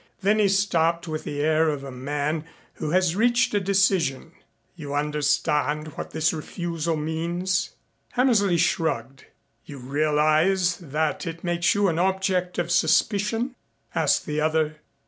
[0.23, 2.45] Then he stopped with the air of a man
[2.77, 4.31] who has reached a decision.
[4.75, 7.75] "You understand what this refusal means?"
[8.13, 9.25] Hammersley shrugged.
[9.63, 13.53] "You realize that it makes you an object of suspicion?"
[13.93, 14.77] asked the other.